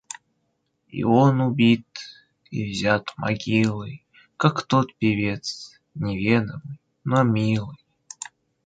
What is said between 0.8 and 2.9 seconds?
И он убит— и